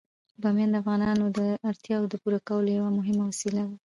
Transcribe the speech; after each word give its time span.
بامیان 0.41 0.69
د 0.71 0.75
افغانانو 0.81 1.25
د 1.39 1.41
اړتیاوو 1.69 2.09
د 2.11 2.15
پوره 2.21 2.39
کولو 2.47 2.69
یوه 2.79 2.89
مهمه 2.99 3.23
وسیله 3.31 3.61
ده. 3.69 3.75